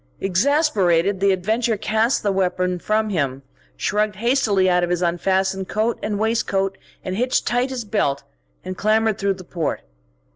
Exasperated, 0.19 1.19
the 1.19 1.31
adventurer 1.31 1.77
cast 1.77 2.23
the 2.23 2.31
weapon 2.31 2.79
from 2.79 3.09
him, 3.11 3.43
shrugged 3.77 4.15
hastily 4.15 4.67
out 4.67 4.83
of 4.83 4.89
his 4.89 5.03
unfastened 5.03 5.67
coat 5.69 5.99
and 6.01 6.17
waistcoat, 6.17 6.75
hitched 7.03 7.45
tight 7.45 7.69
his 7.69 7.85
belt, 7.85 8.23
and 8.65 8.75
clambered 8.75 9.19
through 9.19 9.35
the 9.35 9.43
port. 9.43 9.81